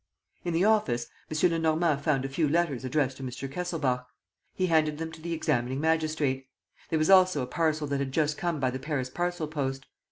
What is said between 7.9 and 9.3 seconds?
had just come by the Paris